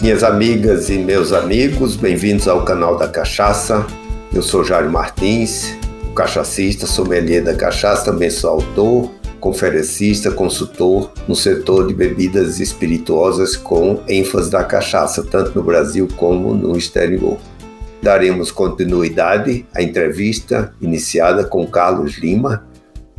Minhas 0.00 0.22
amigas 0.22 0.88
e 0.90 0.96
meus 0.96 1.32
amigos, 1.32 1.96
bem-vindos 1.96 2.46
ao 2.46 2.64
canal 2.64 2.96
da 2.96 3.08
Cachaça. 3.08 3.84
Eu 4.32 4.42
sou 4.42 4.62
Jário 4.62 4.88
Martins, 4.88 5.76
cachacista, 6.14 6.86
sommelier 6.86 7.42
da 7.42 7.52
cachaça, 7.52 8.04
também 8.04 8.30
sou 8.30 8.50
autor, 8.50 9.10
conferencista, 9.40 10.30
consultor 10.30 11.10
no 11.26 11.34
setor 11.34 11.88
de 11.88 11.94
bebidas 11.94 12.60
espirituosas 12.60 13.56
com 13.56 14.00
ênfase 14.06 14.48
da 14.52 14.62
cachaça, 14.62 15.24
tanto 15.24 15.58
no 15.58 15.64
Brasil 15.64 16.06
como 16.16 16.54
no 16.54 16.78
exterior. 16.78 17.36
Daremos 18.00 18.52
continuidade 18.52 19.66
à 19.74 19.82
entrevista 19.82 20.72
iniciada 20.80 21.42
com 21.42 21.66
Carlos 21.66 22.18
Lima. 22.18 22.64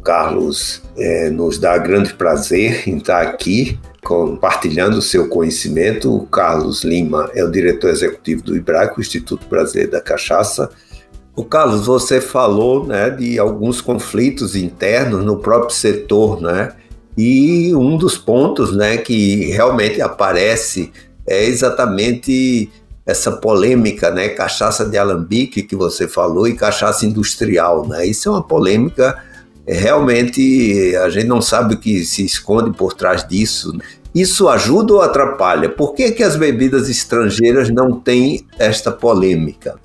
Carlos 0.02 0.82
é, 0.98 1.30
nos 1.30 1.60
dá 1.60 1.78
grande 1.78 2.14
prazer 2.14 2.88
em 2.88 2.96
estar 2.96 3.22
aqui 3.22 3.78
compartilhando 4.04 5.02
seu 5.02 5.28
conhecimento. 5.28 6.16
O 6.16 6.26
Carlos 6.26 6.84
Lima 6.84 7.30
é 7.34 7.44
o 7.44 7.52
diretor 7.52 7.90
executivo 7.90 8.44
do 8.44 8.56
IBRAC, 8.56 9.00
Instituto 9.00 9.48
Brasileiro 9.48 9.92
da 9.92 10.02
Cachaça. 10.02 10.70
O 11.36 11.44
Carlos, 11.44 11.86
você 11.86 12.20
falou 12.20 12.86
né, 12.86 13.10
de 13.10 13.40
alguns 13.40 13.82
conflitos 13.82 14.56
internos 14.56 15.24
no 15.24 15.38
próprio 15.38 15.76
setor, 15.76 16.42
né? 16.42 16.74
E 17.18 17.74
um 17.76 17.98
dos 17.98 18.18
pontos 18.18 18.76
né, 18.76 18.98
que 18.98 19.46
realmente 19.52 20.02
aparece 20.02 20.92
é 21.28 21.46
exatamente 21.46 22.70
essa 23.06 23.32
polêmica, 23.32 24.12
né? 24.12 24.30
Cachaça 24.30 24.86
de 24.86 24.98
alambique 24.98 25.64
que 25.64 25.76
você 25.76 26.08
falou 26.08 26.48
e 26.48 26.56
cachaça 26.56 27.06
industrial, 27.06 27.88
né? 27.88 28.06
Isso 28.06 28.30
é 28.30 28.32
uma 28.32 28.44
polêmica 28.44 29.18
realmente 29.72 30.96
a 30.98 31.10
gente 31.10 31.28
não 31.28 31.42
sabe 31.42 31.76
o 31.76 31.78
que 31.78 32.04
se 32.04 32.26
esconde 32.26 32.72
por 32.72 32.94
trás 32.94 33.28
disso. 33.28 33.78
Isso 34.14 34.48
ajuda 34.48 34.94
ou 34.94 35.02
atrapalha? 35.02 35.70
Por 35.70 35.94
que, 35.94 36.12
que 36.12 36.24
as 36.24 36.36
bebidas 36.36 36.90
estrangeiras 36.90 37.70
não 37.70 37.92
têm 38.00 38.46
esta 38.58 38.92
polêmica? 38.92 39.76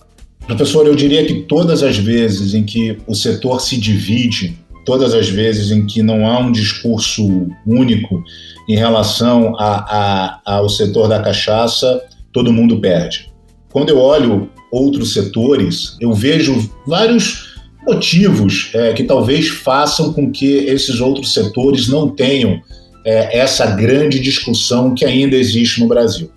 Professor, 0.46 0.86
eu 0.86 0.94
diria 0.94 1.24
que 1.27 1.42
todas 1.42 1.82
as 1.82 1.96
vezes 1.98 2.55
em 2.55 2.64
que 2.64 2.98
o 3.06 3.14
setor 3.14 3.60
se 3.60 3.78
divide, 3.78 4.58
todas 4.84 5.14
as 5.14 5.28
vezes 5.28 5.70
em 5.70 5.86
que 5.86 6.02
não 6.02 6.27
há 6.27 6.38
um 6.38 6.52
discurso 6.52 7.48
único 7.66 8.22
em 8.68 8.77
relação 8.77 9.55
a, 9.58 10.40
a, 10.44 10.56
ao 10.56 10.68
setor 10.68 11.08
da 11.08 11.20
cachaça, 11.20 12.02
todo 12.32 12.52
mundo 12.52 12.80
perde. 12.80 13.32
Quando 13.70 13.90
eu 13.90 13.98
olho 13.98 14.48
outros 14.70 15.12
setores, 15.12 15.96
eu 16.00 16.12
vejo 16.12 16.70
vários 16.86 17.43
motivos 17.86 18.70
é, 18.74 18.92
que 18.92 19.04
talvez 19.04 19.48
façam 19.48 20.12
com 20.12 20.30
que 20.30 20.46
esses 20.46 21.00
outros 21.00 21.32
setores 21.34 21.88
não 21.88 22.08
tenham 22.08 22.60
é, 23.04 23.38
essa 23.38 23.66
grande 23.66 24.18
discussão 24.18 24.94
que 24.94 25.04
ainda 25.04 25.36
existe 25.36 25.80
no 25.80 25.88
Brasil. 25.88 26.30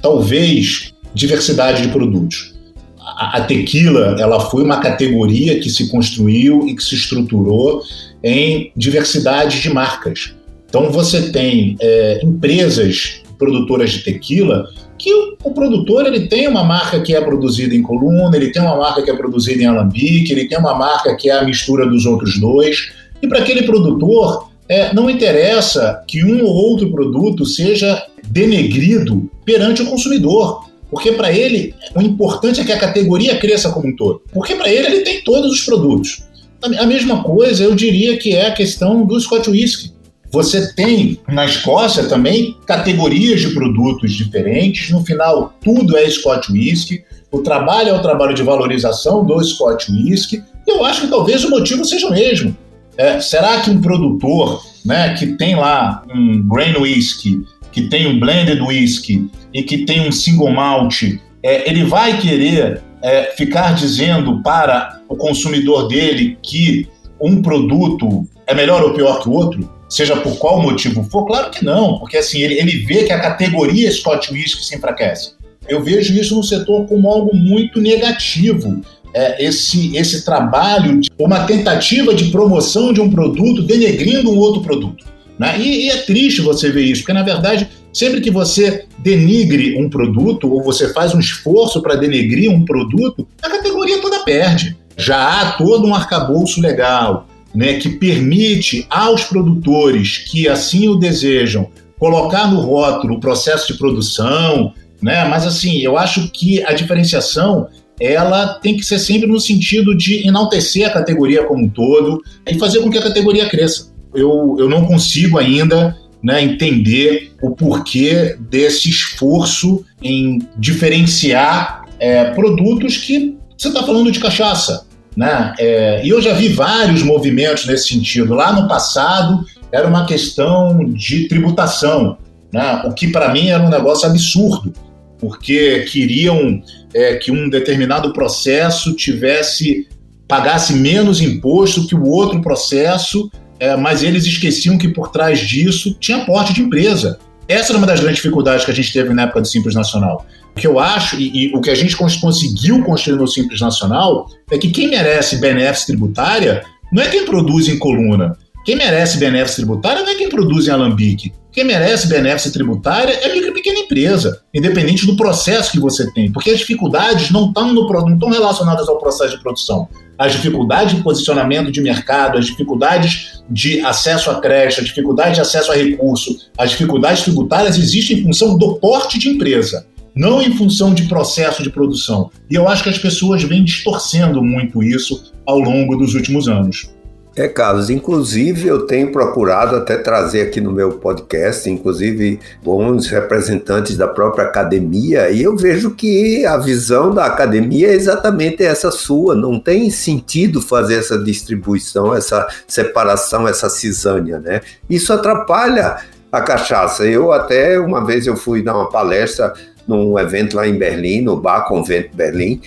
Talvez 0.00 0.94
diversidade 1.14 1.82
de 1.82 1.88
produtos. 1.88 2.54
A, 2.98 3.38
a 3.38 3.40
tequila 3.42 4.16
ela 4.18 4.40
foi 4.40 4.62
uma 4.62 4.80
categoria 4.80 5.60
que 5.60 5.70
se 5.70 5.90
construiu 5.90 6.66
e 6.66 6.74
que 6.74 6.82
se 6.82 6.94
estruturou 6.94 7.82
em 8.22 8.72
diversidade 8.76 9.60
de 9.60 9.70
marcas. 9.70 10.34
Então 10.68 10.90
você 10.90 11.30
tem 11.30 11.76
é, 11.80 12.20
empresas 12.24 13.22
produtoras 13.38 13.92
de 13.92 14.00
tequila 14.00 14.66
que 15.04 15.12
o, 15.12 15.36
o, 15.44 15.50
produtor 15.50 16.06
ele 16.06 16.28
tem 16.28 16.48
uma 16.48 16.64
marca 16.64 16.98
que 16.98 17.14
é 17.14 17.20
produzida 17.20 17.74
em 17.74 17.82
coluna, 17.82 18.34
ele 18.34 18.50
tem 18.50 18.62
uma 18.62 18.74
marca 18.74 19.02
que 19.02 19.10
é 19.10 19.14
produzida 19.14 19.62
em 19.62 19.66
alambique, 19.66 20.32
ele 20.32 20.48
tem 20.48 20.58
uma 20.58 20.74
marca 20.74 21.14
que 21.14 21.28
é 21.28 21.34
a 21.34 21.44
mistura 21.44 21.86
dos 21.86 22.06
outros 22.06 22.40
dois. 22.40 22.90
E 23.20 23.28
para 23.28 23.40
aquele 23.40 23.64
produtor, 23.64 24.48
é, 24.66 24.94
não 24.94 25.10
interessa 25.10 26.02
que 26.08 26.24
um 26.24 26.42
ou 26.42 26.54
outro 26.54 26.90
produto 26.90 27.44
seja 27.44 28.02
denegrido 28.28 29.30
perante 29.44 29.82
o 29.82 29.86
consumidor. 29.86 30.70
Porque 30.90 31.12
para 31.12 31.30
ele, 31.30 31.74
o 31.94 32.00
importante 32.00 32.62
é 32.62 32.64
que 32.64 32.72
a 32.72 32.78
categoria 32.78 33.36
cresça 33.36 33.70
como 33.70 33.88
um 33.88 33.96
todo. 33.96 34.22
Porque 34.32 34.54
para 34.54 34.72
ele, 34.72 34.86
ele 34.86 35.00
tem 35.00 35.22
todos 35.22 35.52
os 35.52 35.64
produtos. 35.64 36.22
A 36.62 36.86
mesma 36.86 37.22
coisa, 37.22 37.62
eu 37.62 37.74
diria 37.74 38.16
que 38.16 38.34
é 38.34 38.46
a 38.46 38.54
questão 38.54 39.04
do 39.04 39.20
Scotch 39.20 39.48
Whisky. 39.48 39.92
Você 40.34 40.74
tem 40.74 41.20
na 41.28 41.44
Escócia 41.44 42.08
também 42.08 42.58
categorias 42.66 43.40
de 43.40 43.54
produtos 43.54 44.12
diferentes. 44.12 44.90
No 44.90 45.04
final, 45.04 45.54
tudo 45.62 45.96
é 45.96 46.10
Scotch 46.10 46.50
Whisky. 46.50 47.04
O 47.30 47.38
trabalho 47.38 47.90
é 47.90 47.92
o 47.92 48.02
trabalho 48.02 48.34
de 48.34 48.42
valorização 48.42 49.24
do 49.24 49.40
Scotch 49.44 49.90
Whisky. 49.90 50.42
Eu 50.66 50.84
acho 50.84 51.02
que 51.02 51.06
talvez 51.06 51.44
o 51.44 51.50
motivo 51.50 51.84
seja 51.84 52.08
o 52.08 52.10
mesmo. 52.10 52.56
É, 52.96 53.20
será 53.20 53.60
que 53.60 53.70
um 53.70 53.80
produtor 53.80 54.60
né, 54.84 55.14
que 55.14 55.36
tem 55.36 55.54
lá 55.54 56.02
um 56.12 56.42
grain 56.48 56.78
whisky, 56.78 57.40
que 57.70 57.82
tem 57.82 58.08
um 58.08 58.18
blended 58.18 58.60
whisky 58.60 59.30
e 59.52 59.62
que 59.62 59.84
tem 59.84 60.00
um 60.00 60.10
single 60.10 60.50
malt, 60.50 61.00
é, 61.44 61.70
ele 61.70 61.84
vai 61.84 62.18
querer 62.18 62.82
é, 63.00 63.32
ficar 63.36 63.72
dizendo 63.72 64.42
para 64.42 65.00
o 65.08 65.14
consumidor 65.14 65.86
dele 65.86 66.36
que 66.42 66.88
um 67.20 67.40
produto 67.40 68.26
é 68.48 68.52
melhor 68.54 68.82
ou 68.82 68.94
pior 68.94 69.22
que 69.22 69.28
o 69.28 69.32
outro? 69.32 69.72
Seja 69.88 70.16
por 70.16 70.36
qual 70.36 70.60
motivo 70.60 71.04
for? 71.04 71.26
Claro 71.26 71.50
que 71.50 71.64
não, 71.64 71.98
porque 71.98 72.16
assim, 72.16 72.40
ele, 72.40 72.54
ele 72.54 72.84
vê 72.84 73.04
que 73.04 73.12
a 73.12 73.20
categoria 73.20 73.90
Scott 73.90 74.32
Whisky 74.32 74.64
se 74.64 74.76
enfraquece. 74.76 75.32
Eu 75.68 75.82
vejo 75.82 76.12
isso 76.14 76.34
no 76.34 76.42
setor 76.42 76.86
como 76.86 77.08
algo 77.08 77.34
muito 77.34 77.80
negativo. 77.80 78.80
É, 79.14 79.44
esse, 79.44 79.96
esse 79.96 80.24
trabalho, 80.24 81.00
de, 81.00 81.08
uma 81.18 81.44
tentativa 81.44 82.12
de 82.12 82.30
promoção 82.32 82.92
de 82.92 83.00
um 83.00 83.08
produto 83.08 83.62
denegrindo 83.62 84.30
um 84.30 84.38
outro 84.38 84.60
produto. 84.60 85.04
Né? 85.38 85.58
E, 85.58 85.86
e 85.86 85.90
é 85.90 85.98
triste 85.98 86.40
você 86.40 86.70
ver 86.70 86.82
isso, 86.82 87.02
porque 87.02 87.12
na 87.12 87.22
verdade, 87.22 87.68
sempre 87.92 88.20
que 88.20 88.30
você 88.30 88.86
denigre 88.98 89.78
um 89.78 89.88
produto 89.88 90.52
ou 90.52 90.62
você 90.62 90.92
faz 90.92 91.14
um 91.14 91.20
esforço 91.20 91.80
para 91.80 91.94
denegrir 91.94 92.50
um 92.50 92.64
produto, 92.64 93.26
a 93.40 93.48
categoria 93.48 94.00
toda 94.00 94.24
perde. 94.24 94.76
Já 94.96 95.40
há 95.40 95.52
todo 95.52 95.86
um 95.86 95.94
arcabouço 95.94 96.60
legal, 96.60 97.26
né, 97.54 97.74
que 97.74 97.88
permite 97.90 98.86
aos 98.90 99.24
produtores 99.24 100.18
que 100.18 100.48
assim 100.48 100.88
o 100.88 100.96
desejam 100.96 101.70
colocar 101.98 102.50
no 102.50 102.60
rótulo 102.60 103.14
o 103.14 103.20
processo 103.20 103.72
de 103.72 103.78
produção, 103.78 104.74
né? 105.00 105.24
Mas 105.26 105.46
assim, 105.46 105.78
eu 105.78 105.96
acho 105.96 106.28
que 106.30 106.62
a 106.64 106.72
diferenciação 106.72 107.68
ela 108.00 108.54
tem 108.54 108.76
que 108.76 108.84
ser 108.84 108.98
sempre 108.98 109.28
no 109.28 109.40
sentido 109.40 109.96
de 109.96 110.26
enaltecer 110.26 110.86
a 110.86 110.90
categoria 110.92 111.44
como 111.44 111.64
um 111.64 111.68
todo 111.68 112.20
e 112.46 112.58
fazer 112.58 112.80
com 112.80 112.90
que 112.90 112.98
a 112.98 113.02
categoria 113.02 113.48
cresça. 113.48 113.92
Eu, 114.12 114.56
eu 114.58 114.68
não 114.68 114.84
consigo 114.84 115.38
ainda 115.38 115.96
né, 116.22 116.42
entender 116.42 117.32
o 117.42 117.50
porquê 117.50 118.36
desse 118.40 118.88
esforço 118.88 119.84
em 120.02 120.40
diferenciar 120.58 121.84
é, 121.98 122.30
produtos 122.30 122.96
que 122.96 123.36
você 123.56 123.68
está 123.68 123.82
falando 123.82 124.10
de 124.10 124.18
cachaça, 124.18 124.86
né? 125.16 125.54
É, 125.58 126.04
e 126.04 126.08
eu 126.08 126.20
já 126.20 126.32
vi 126.32 126.48
vários 126.48 127.02
movimentos 127.02 127.66
nesse 127.66 127.88
sentido. 127.88 128.34
Lá 128.34 128.52
no 128.52 128.68
passado 128.68 129.44
era 129.70 129.86
uma 129.86 130.06
questão 130.06 130.84
de 130.92 131.28
tributação, 131.28 132.18
né? 132.52 132.82
o 132.84 132.92
que 132.92 133.08
para 133.08 133.32
mim 133.32 133.48
era 133.48 133.62
um 133.62 133.68
negócio 133.68 134.08
absurdo, 134.08 134.72
porque 135.18 135.80
queriam 135.90 136.62
é, 136.92 137.16
que 137.16 137.30
um 137.30 137.48
determinado 137.48 138.12
processo 138.12 138.94
tivesse 138.94 139.88
pagasse 140.26 140.72
menos 140.72 141.20
imposto 141.20 141.86
que 141.86 141.94
o 141.94 142.06
outro 142.06 142.40
processo, 142.40 143.30
é, 143.60 143.76
mas 143.76 144.02
eles 144.02 144.24
esqueciam 144.24 144.78
que 144.78 144.88
por 144.88 145.10
trás 145.10 145.40
disso 145.40 145.94
tinha 146.00 146.24
porte 146.24 146.52
de 146.52 146.62
empresa. 146.62 147.18
Essa 147.48 147.72
era 147.72 147.78
uma 147.78 147.86
das 147.86 148.00
grandes 148.00 148.16
dificuldades 148.16 148.64
que 148.64 148.70
a 148.70 148.74
gente 148.74 148.92
teve 148.92 149.12
na 149.12 149.22
época 149.22 149.42
do 149.42 149.46
Simples 149.46 149.74
Nacional. 149.74 150.26
O 150.56 150.60
que 150.60 150.66
eu 150.66 150.78
acho, 150.78 151.16
e, 151.16 151.46
e, 151.46 151.54
o 151.54 151.60
que 151.60 151.70
a 151.70 151.74
gente 151.74 151.96
conseguiu 151.96 152.82
construir 152.84 153.16
no 153.16 153.26
Simples 153.26 153.60
Nacional, 153.60 154.28
é 154.50 154.56
que 154.56 154.70
quem 154.70 154.88
merece 154.88 155.36
benefício 155.36 155.88
tributária 155.88 156.64
não 156.92 157.02
é 157.02 157.08
quem 157.08 157.24
produz 157.24 157.68
em 157.68 157.78
coluna. 157.78 158.36
Quem 158.64 158.76
merece 158.76 159.18
benefício 159.18 159.56
tributária 159.56 160.02
não 160.02 160.10
é 160.10 160.14
quem 160.14 160.28
produz 160.28 160.68
em 160.68 160.70
alambique. 160.70 161.32
Quem 161.54 161.62
merece 161.62 162.08
benefício 162.08 162.52
tributária 162.52 163.12
é 163.12 163.30
a 163.30 163.32
micro 163.32 163.50
e 163.50 163.54
pequena 163.54 163.78
empresa, 163.78 164.40
independente 164.52 165.06
do 165.06 165.16
processo 165.16 165.70
que 165.70 165.78
você 165.78 166.12
tem. 166.12 166.32
Porque 166.32 166.50
as 166.50 166.58
dificuldades 166.58 167.30
não 167.30 167.46
estão, 167.46 167.72
no, 167.72 167.88
não 167.88 168.14
estão 168.14 168.28
relacionadas 168.28 168.88
ao 168.88 168.98
processo 168.98 169.36
de 169.36 169.40
produção. 169.40 169.88
As 170.18 170.32
dificuldades 170.32 170.96
de 170.96 171.02
posicionamento 171.02 171.70
de 171.70 171.80
mercado, 171.80 172.38
as 172.38 172.46
dificuldades 172.46 173.40
de 173.48 173.80
acesso 173.82 174.32
a 174.32 174.40
creche, 174.40 174.80
a 174.80 174.84
dificuldade 174.84 175.36
de 175.36 175.42
acesso 175.42 175.70
a 175.70 175.76
recurso, 175.76 176.36
as 176.58 176.70
dificuldades 176.70 177.22
tributárias 177.22 177.78
existem 177.78 178.18
em 178.18 178.22
função 178.24 178.58
do 178.58 178.74
porte 178.74 179.16
de 179.16 179.28
empresa 179.28 179.86
não 180.16 180.40
em 180.40 180.56
função 180.56 180.94
de 180.94 181.08
processo 181.08 181.60
de 181.60 181.70
produção. 181.70 182.30
E 182.48 182.54
eu 182.54 182.68
acho 182.68 182.84
que 182.84 182.88
as 182.88 182.98
pessoas 182.98 183.42
vêm 183.42 183.64
distorcendo 183.64 184.40
muito 184.40 184.80
isso 184.80 185.32
ao 185.44 185.58
longo 185.58 185.96
dos 185.96 186.14
últimos 186.14 186.46
anos. 186.46 186.88
É, 187.36 187.48
Carlos, 187.48 187.90
inclusive 187.90 188.68
eu 188.68 188.86
tenho 188.86 189.10
procurado 189.10 189.74
até 189.74 189.96
trazer 189.96 190.42
aqui 190.42 190.60
no 190.60 190.70
meu 190.70 190.92
podcast, 190.92 191.68
inclusive 191.68 192.38
bons 192.62 193.08
representantes 193.08 193.96
da 193.96 194.06
própria 194.06 194.44
academia, 194.44 195.28
e 195.30 195.42
eu 195.42 195.56
vejo 195.56 195.90
que 195.90 196.46
a 196.46 196.56
visão 196.56 197.12
da 197.12 197.26
academia 197.26 197.88
é 197.88 197.94
exatamente 197.94 198.62
essa 198.62 198.92
sua, 198.92 199.34
não 199.34 199.58
tem 199.58 199.90
sentido 199.90 200.62
fazer 200.62 200.94
essa 200.94 201.18
distribuição, 201.18 202.14
essa 202.14 202.46
separação, 202.68 203.48
essa 203.48 203.68
cisânia, 203.68 204.38
né? 204.38 204.60
Isso 204.88 205.12
atrapalha 205.12 205.96
a 206.30 206.40
cachaça. 206.40 207.04
Eu 207.04 207.32
até 207.32 207.80
uma 207.80 208.04
vez 208.04 208.28
eu 208.28 208.36
fui 208.36 208.62
dar 208.62 208.76
uma 208.76 208.88
palestra 208.88 209.52
num 209.88 210.16
evento 210.18 210.56
lá 210.56 210.68
em 210.68 210.78
Berlim, 210.78 211.22
no 211.22 211.36
Bar 211.36 211.66
Convento 211.66 212.16
Berlim, 212.16 212.60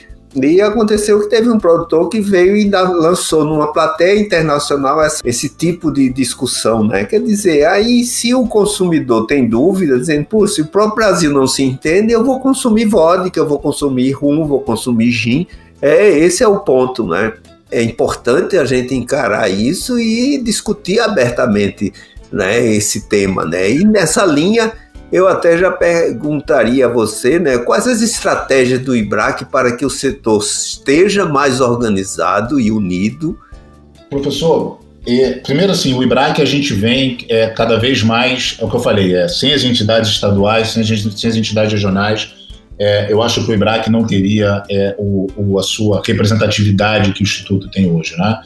e 0.46 0.62
aconteceu 0.62 1.20
que 1.20 1.30
teve 1.30 1.50
um 1.50 1.58
produtor 1.58 2.10
que 2.10 2.20
veio 2.20 2.56
e 2.56 2.70
lançou 2.70 3.44
numa 3.44 3.72
plateia 3.72 4.20
internacional 4.20 5.00
esse 5.24 5.50
tipo 5.50 5.92
de 5.92 6.10
discussão, 6.10 6.84
né? 6.86 7.06
Quer 7.06 7.22
dizer, 7.22 7.66
aí 7.66 8.04
se 8.04 8.34
o 8.34 8.46
consumidor 8.48 9.26
tem 9.26 9.48
dúvida, 9.48 9.98
dizendo, 9.98 10.26
pô, 10.26 10.48
se 10.48 10.62
o 10.62 10.68
próprio 10.68 10.96
Brasil 10.96 11.32
não 11.32 11.48
se 11.48 11.64
entende, 11.64 12.14
eu 12.14 12.24
vou 12.24 12.40
consumir 12.40 12.86
vodka, 12.86 13.40
eu 13.40 13.48
vou 13.48 13.60
consumir 13.60 14.12
rum, 14.12 14.46
vou 14.46 14.62
consumir 14.62 15.12
gin. 15.12 15.48
É, 15.82 16.10
esse 16.10 16.44
é 16.44 16.48
o 16.48 16.60
ponto, 16.60 17.08
né? 17.08 17.34
É 17.70 17.82
importante 17.82 18.58
a 18.58 18.66
gente 18.66 18.96
encarar 18.96 19.50
isso 19.50 20.00
e 20.00 20.42
discutir 20.42 21.00
abertamente 21.00 21.94
né, 22.32 22.66
esse 22.66 23.08
tema, 23.08 23.46
né? 23.46 23.70
E 23.72 23.86
nessa 23.86 24.26
linha 24.26 24.72
eu 25.12 25.28
até 25.28 25.58
já 25.58 25.72
perguntaria 25.72 26.86
a 26.86 26.90
você, 26.90 27.40
né, 27.40 27.58
quais 27.60 27.88
as 27.88 28.02
estratégias 28.02 28.80
do 28.82 28.96
IBRAC 28.96 29.46
para 29.46 29.76
que 29.76 29.86
o 29.86 29.90
setor 29.90 30.42
esteja 30.42 31.26
mais 31.26 31.62
organizado 31.62 32.60
e 32.60 32.72
unido? 32.72 33.40
Professor, 34.10 34.80
é, 35.06 35.34
primeiro 35.34 35.72
assim, 35.72 35.94
o 35.94 36.04
IBRAC 36.04 36.42
a 36.42 36.46
gente 36.46 36.74
vem 36.74 37.18
é, 37.30 37.48
cada 37.48 37.78
vez 37.78 38.04
mais, 38.04 38.58
é 38.60 38.66
o 38.66 38.70
que 38.70 38.76
eu 38.76 38.82
falei, 38.82 39.16
é, 39.16 39.28
sem 39.28 39.54
as 39.54 39.64
entidades 39.64 40.10
estaduais, 40.10 40.70
sem 40.70 40.84
as, 40.84 40.90
sem 40.90 41.30
as 41.30 41.36
entidades 41.36 41.72
regionais, 41.72 42.34
é, 42.80 43.12
eu 43.12 43.24
acho 43.24 43.44
que 43.44 43.50
o 43.50 43.54
IBRAC 43.54 43.90
não 43.90 44.06
teria 44.06 44.62
é, 44.70 44.96
o, 45.00 45.28
o, 45.36 45.60
a 45.60 45.64
sua 45.64 46.02
representatividade 46.06 47.12
que 47.14 47.22
o 47.22 47.24
Instituto 47.24 47.70
tem 47.70 47.90
hoje, 47.90 48.16
né? 48.18 48.40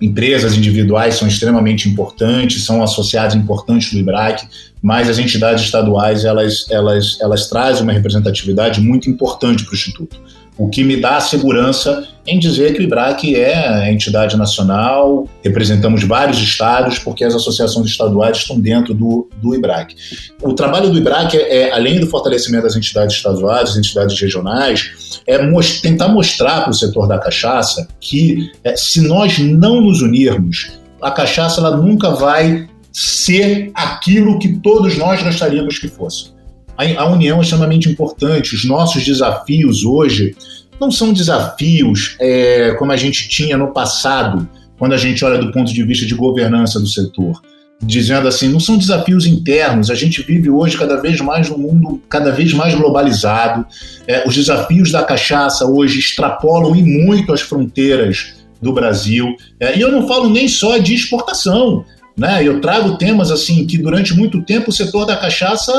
empresas 0.00 0.56
individuais 0.56 1.16
são 1.16 1.26
extremamente 1.26 1.88
importantes, 1.88 2.64
são 2.64 2.82
associados 2.82 3.34
importantes 3.34 3.92
do 3.92 3.98
IBRAC, 3.98 4.46
mas 4.82 5.08
as 5.08 5.18
entidades 5.18 5.64
estaduais 5.64 6.24
elas, 6.24 6.66
elas, 6.70 7.18
elas 7.20 7.48
trazem 7.48 7.82
uma 7.82 7.92
representatividade 7.92 8.80
muito 8.80 9.10
importante 9.10 9.64
para 9.64 9.72
o 9.72 9.74
Instituto. 9.74 10.20
O 10.58 10.68
que 10.68 10.82
me 10.82 11.00
dá 11.00 11.20
segurança 11.20 12.08
em 12.26 12.36
dizer 12.36 12.74
que 12.74 12.80
o 12.80 12.82
IBRAC 12.82 13.36
é 13.36 13.56
a 13.56 13.92
entidade 13.92 14.36
nacional, 14.36 15.26
representamos 15.42 16.02
vários 16.02 16.38
estados, 16.38 16.98
porque 16.98 17.24
as 17.24 17.32
associações 17.32 17.86
estaduais 17.86 18.38
estão 18.38 18.58
dentro 18.58 18.92
do, 18.92 19.28
do 19.40 19.54
IBRAC. 19.54 19.94
O 20.42 20.52
trabalho 20.52 20.90
do 20.90 20.98
IBRAC 20.98 21.36
é, 21.36 21.58
é 21.58 21.72
além 21.72 22.00
do 22.00 22.08
fortalecimento 22.08 22.64
das 22.64 22.74
entidades 22.74 23.16
estaduais, 23.16 23.70
das 23.70 23.78
entidades 23.78 24.20
regionais, 24.20 25.20
é 25.28 25.40
most 25.46 25.80
tentar 25.80 26.08
mostrar 26.08 26.62
para 26.62 26.70
o 26.70 26.74
setor 26.74 27.06
da 27.06 27.18
cachaça 27.18 27.86
que 28.00 28.50
é, 28.64 28.74
se 28.74 29.00
nós 29.00 29.38
não 29.38 29.80
nos 29.80 30.02
unirmos, 30.02 30.72
a 31.00 31.12
cachaça 31.12 31.60
ela 31.60 31.76
nunca 31.76 32.10
vai 32.10 32.68
ser 33.00 33.70
aquilo 33.74 34.38
que 34.38 34.58
todos 34.60 34.96
nós 34.96 35.22
gostaríamos 35.22 35.78
que 35.78 35.88
fosse 35.88 36.38
a, 36.78 37.02
a 37.02 37.08
união 37.08 37.38
é 37.38 37.42
extremamente 37.42 37.88
importante. 37.90 38.54
Os 38.54 38.64
nossos 38.64 39.04
desafios 39.04 39.84
hoje 39.84 40.36
não 40.80 40.92
são 40.92 41.12
desafios 41.12 42.14
é, 42.20 42.76
como 42.78 42.92
a 42.92 42.96
gente 42.96 43.28
tinha 43.28 43.56
no 43.56 43.72
passado, 43.72 44.48
quando 44.78 44.92
a 44.92 44.96
gente 44.96 45.24
olha 45.24 45.38
do 45.38 45.50
ponto 45.50 45.74
de 45.74 45.82
vista 45.82 46.06
de 46.06 46.14
governança 46.14 46.78
do 46.78 46.86
setor. 46.86 47.42
Dizendo 47.80 48.26
assim, 48.26 48.48
não 48.48 48.58
são 48.58 48.76
desafios 48.76 49.24
internos, 49.26 49.88
a 49.88 49.94
gente 49.94 50.22
vive 50.22 50.50
hoje 50.50 50.76
cada 50.76 51.00
vez 51.00 51.20
mais 51.20 51.48
num 51.48 51.58
mundo 51.58 52.00
cada 52.08 52.32
vez 52.32 52.52
mais 52.52 52.74
globalizado. 52.74 53.66
É, 54.06 54.26
os 54.26 54.34
desafios 54.34 54.92
da 54.92 55.02
cachaça 55.02 55.66
hoje 55.66 55.98
extrapolam 55.98 56.74
e 56.74 56.82
muito 56.82 57.32
as 57.32 57.40
fronteiras 57.40 58.34
do 58.60 58.72
Brasil. 58.72 59.36
É, 59.60 59.76
e 59.76 59.80
eu 59.80 59.92
não 59.92 60.06
falo 60.06 60.28
nem 60.28 60.48
só 60.48 60.78
de 60.78 60.94
exportação. 60.94 61.84
Né? 62.18 62.42
Eu 62.42 62.60
trago 62.60 62.98
temas 62.98 63.30
assim 63.30 63.64
que 63.64 63.78
durante 63.78 64.12
muito 64.12 64.42
tempo 64.42 64.70
o 64.70 64.72
setor 64.72 65.06
da 65.06 65.16
cachaça 65.16 65.72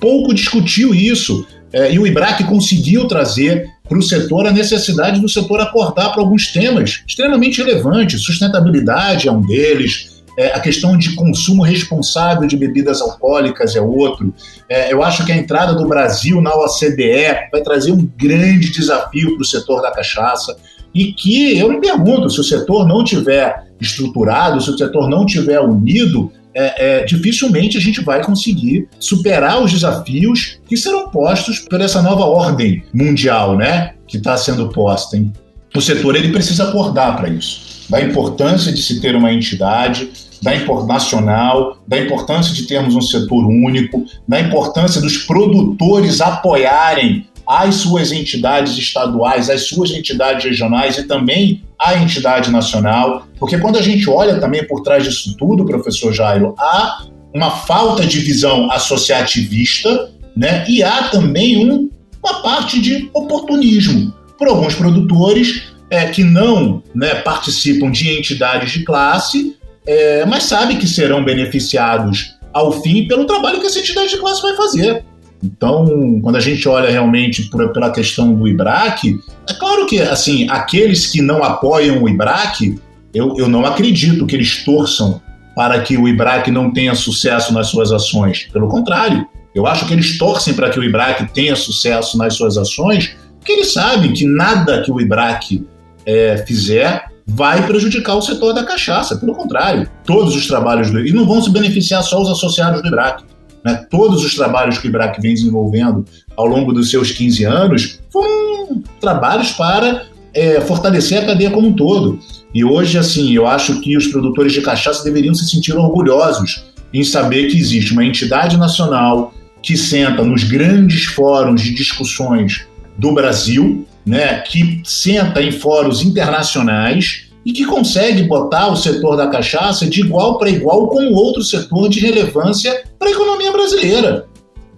pouco 0.00 0.32
discutiu 0.32 0.94
isso. 0.94 1.46
É, 1.72 1.92
e 1.92 1.98
o 1.98 2.06
IBRAC 2.06 2.44
conseguiu 2.44 3.06
trazer 3.06 3.66
para 3.88 3.98
o 3.98 4.02
setor 4.02 4.46
a 4.46 4.52
necessidade 4.52 5.20
do 5.20 5.28
setor 5.28 5.60
acordar 5.60 6.10
para 6.10 6.22
alguns 6.22 6.48
temas 6.48 7.02
extremamente 7.06 7.62
relevantes. 7.62 8.22
Sustentabilidade 8.22 9.28
é 9.28 9.32
um 9.32 9.40
deles, 9.40 10.22
é, 10.36 10.54
a 10.54 10.60
questão 10.60 10.96
de 10.96 11.14
consumo 11.14 11.62
responsável 11.62 12.46
de 12.46 12.56
bebidas 12.56 13.00
alcoólicas 13.00 13.76
é 13.76 13.80
outro. 13.80 14.34
É, 14.68 14.92
eu 14.92 15.02
acho 15.02 15.24
que 15.26 15.32
a 15.32 15.36
entrada 15.36 15.74
do 15.74 15.86
Brasil 15.86 16.40
na 16.40 16.54
OCDE 16.54 17.50
vai 17.50 17.62
trazer 17.62 17.92
um 17.92 18.08
grande 18.16 18.70
desafio 18.70 19.34
para 19.34 19.42
o 19.42 19.46
setor 19.46 19.82
da 19.82 19.90
cachaça 19.90 20.56
e 20.94 21.12
que 21.12 21.58
eu 21.58 21.68
me 21.68 21.80
pergunto 21.80 22.28
se 22.30 22.40
o 22.40 22.44
setor 22.44 22.86
não 22.86 23.02
tiver 23.04 23.71
estruturado, 23.82 24.60
se 24.60 24.70
o 24.70 24.78
setor 24.78 25.08
não 25.08 25.26
tiver 25.26 25.60
unido, 25.60 26.32
é, 26.54 27.00
é, 27.00 27.04
dificilmente 27.04 27.78
a 27.78 27.80
gente 27.80 28.02
vai 28.02 28.22
conseguir 28.22 28.88
superar 28.98 29.62
os 29.62 29.72
desafios 29.72 30.58
que 30.68 30.76
serão 30.76 31.08
postos 31.08 31.58
por 31.60 31.80
essa 31.80 32.02
nova 32.02 32.24
ordem 32.24 32.84
mundial, 32.92 33.56
né, 33.56 33.94
que 34.06 34.18
está 34.18 34.36
sendo 34.36 34.68
posta. 34.68 35.16
Hein? 35.16 35.32
O 35.74 35.80
setor 35.80 36.16
ele 36.16 36.30
precisa 36.30 36.68
acordar 36.68 37.16
para 37.16 37.28
isso, 37.28 37.86
da 37.88 38.00
importância 38.00 38.70
de 38.72 38.82
se 38.82 39.00
ter 39.00 39.16
uma 39.16 39.32
entidade 39.32 40.10
da 40.42 40.52
nacional, 40.86 41.78
da 41.86 41.98
importância 41.98 42.52
de 42.52 42.66
termos 42.66 42.96
um 42.96 43.00
setor 43.00 43.46
único, 43.46 44.04
da 44.26 44.40
importância 44.40 45.00
dos 45.00 45.18
produtores 45.18 46.20
apoiarem 46.20 47.26
as 47.46 47.76
suas 47.76 48.12
entidades 48.12 48.76
estaduais, 48.76 49.48
as 49.48 49.68
suas 49.68 49.90
entidades 49.92 50.44
regionais 50.44 50.98
e 50.98 51.04
também 51.04 51.62
a 51.78 51.96
entidade 51.96 52.50
nacional, 52.50 53.26
porque 53.42 53.58
quando 53.58 53.76
a 53.76 53.82
gente 53.82 54.08
olha 54.08 54.38
também 54.38 54.64
por 54.64 54.82
trás 54.82 55.02
disso 55.02 55.36
tudo, 55.36 55.64
professor 55.64 56.12
Jairo, 56.12 56.54
há 56.56 57.06
uma 57.34 57.50
falta 57.50 58.06
de 58.06 58.20
visão 58.20 58.70
associativista, 58.70 60.12
né? 60.36 60.64
E 60.68 60.80
há 60.80 61.08
também 61.08 61.68
um, 61.68 61.90
uma 62.22 62.40
parte 62.40 62.80
de 62.80 63.10
oportunismo 63.12 64.14
por 64.38 64.46
alguns 64.46 64.76
produtores 64.76 65.64
é, 65.90 66.06
que 66.06 66.22
não 66.22 66.84
né, 66.94 67.16
participam 67.16 67.90
de 67.90 68.16
entidades 68.16 68.70
de 68.70 68.84
classe, 68.84 69.56
é, 69.84 70.24
mas 70.24 70.44
sabem 70.44 70.78
que 70.78 70.86
serão 70.86 71.24
beneficiados 71.24 72.36
ao 72.52 72.80
fim 72.80 73.08
pelo 73.08 73.24
trabalho 73.24 73.60
que 73.60 73.66
essa 73.66 73.80
entidade 73.80 74.10
de 74.10 74.18
classe 74.18 74.40
vai 74.40 74.54
fazer. 74.54 75.04
Então, 75.42 76.20
quando 76.22 76.36
a 76.36 76.40
gente 76.40 76.68
olha 76.68 76.88
realmente 76.88 77.50
por, 77.50 77.72
pela 77.72 77.90
questão 77.90 78.32
do 78.32 78.46
IBRAC, 78.46 79.18
é 79.48 79.54
claro 79.54 79.84
que, 79.86 80.00
assim, 80.00 80.48
aqueles 80.48 81.08
que 81.08 81.20
não 81.20 81.42
apoiam 81.42 82.00
o 82.04 82.08
IBRAC, 82.08 82.78
eu, 83.14 83.34
eu 83.38 83.48
não 83.48 83.64
acredito 83.64 84.26
que 84.26 84.34
eles 84.34 84.64
torçam 84.64 85.20
para 85.54 85.80
que 85.80 85.96
o 85.96 86.08
IBRAC 86.08 86.50
não 86.50 86.72
tenha 86.72 86.94
sucesso 86.94 87.52
nas 87.52 87.68
suas 87.68 87.92
ações. 87.92 88.48
Pelo 88.52 88.68
contrário, 88.68 89.26
eu 89.54 89.66
acho 89.66 89.86
que 89.86 89.92
eles 89.92 90.16
torcem 90.16 90.54
para 90.54 90.70
que 90.70 90.78
o 90.78 90.84
IBRAC 90.84 91.32
tenha 91.32 91.54
sucesso 91.54 92.16
nas 92.16 92.34
suas 92.34 92.56
ações, 92.56 93.14
porque 93.38 93.52
eles 93.52 93.72
sabem 93.72 94.12
que 94.12 94.24
nada 94.24 94.82
que 94.82 94.90
o 94.90 95.00
IBRAC 95.00 95.66
é, 96.06 96.44
fizer 96.46 97.04
vai 97.26 97.64
prejudicar 97.66 98.16
o 98.16 98.22
setor 98.22 98.52
da 98.54 98.64
cachaça. 98.64 99.16
Pelo 99.16 99.34
contrário, 99.34 99.88
todos 100.04 100.34
os 100.34 100.46
trabalhos 100.46 100.90
do 100.90 101.00
e 101.00 101.12
não 101.12 101.26
vão 101.26 101.40
se 101.42 101.50
beneficiar 101.50 102.02
só 102.02 102.20
os 102.20 102.30
associados 102.30 102.80
do 102.82 102.88
IBRAC. 102.88 103.24
Né? 103.64 103.86
Todos 103.90 104.24
os 104.24 104.34
trabalhos 104.34 104.78
que 104.78 104.86
o 104.86 104.90
IBRAC 104.90 105.20
vem 105.20 105.34
desenvolvendo 105.34 106.04
ao 106.36 106.46
longo 106.46 106.72
dos 106.72 106.90
seus 106.90 107.12
15 107.12 107.44
anos 107.44 108.00
foram 108.10 108.82
trabalhos 109.00 109.52
para 109.52 110.06
é, 110.34 110.60
fortalecer 110.62 111.22
a 111.22 111.26
cadeia 111.26 111.50
como 111.50 111.68
um 111.68 111.72
todo. 111.74 112.18
E 112.54 112.64
hoje, 112.64 112.98
assim, 112.98 113.32
eu 113.32 113.46
acho 113.46 113.80
que 113.80 113.96
os 113.96 114.06
produtores 114.08 114.52
de 114.52 114.60
cachaça 114.60 115.02
deveriam 115.04 115.34
se 115.34 115.48
sentir 115.48 115.74
orgulhosos 115.74 116.64
em 116.92 117.02
saber 117.02 117.46
que 117.46 117.58
existe 117.58 117.92
uma 117.92 118.04
entidade 118.04 118.56
nacional 118.56 119.32
que 119.62 119.76
senta 119.76 120.22
nos 120.22 120.44
grandes 120.44 121.04
fóruns 121.04 121.62
de 121.62 121.74
discussões 121.74 122.66
do 122.98 123.12
Brasil, 123.12 123.86
né, 124.04 124.40
que 124.40 124.82
senta 124.84 125.40
em 125.40 125.52
fóruns 125.52 126.02
internacionais 126.02 127.28
e 127.46 127.52
que 127.52 127.64
consegue 127.64 128.24
botar 128.24 128.68
o 128.68 128.76
setor 128.76 129.16
da 129.16 129.28
cachaça 129.28 129.86
de 129.86 130.00
igual 130.00 130.38
para 130.38 130.50
igual 130.50 130.88
com 130.88 131.12
outro 131.12 131.42
setor 131.42 131.88
de 131.88 132.00
relevância 132.00 132.82
para 132.98 133.08
a 133.08 133.12
economia 133.12 133.52
brasileira. 133.52 134.26